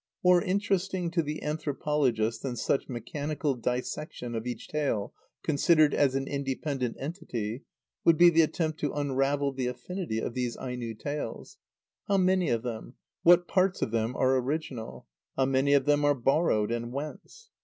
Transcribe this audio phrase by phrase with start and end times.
[0.23, 6.27] More interesting to the anthropologist than such mechanical dissection of each tale considered as an
[6.27, 7.65] independent entity
[8.03, 11.59] would be the attempt to unravel the affinities of these Aino tales.
[12.07, 15.05] How many of them, what parts of them, are original?
[15.37, 17.51] How many of them are borrowed, and whence?